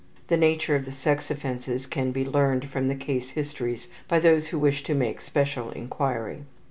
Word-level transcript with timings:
The 0.29 0.35
nature 0.35 0.75
of 0.75 0.85
the 0.85 0.91
sex 0.91 1.29
offenses 1.29 1.85
can 1.85 2.11
be 2.11 2.25
learned 2.25 2.69
from 2.71 2.87
the 2.87 2.95
case 2.95 3.29
histories 3.29 3.87
by 4.07 4.17
those 4.19 4.47
who 4.47 4.57
wish 4.57 4.81
to 4.85 4.95
make 4.95 5.21
special 5.21 5.69
inquiry. 5.69 6.39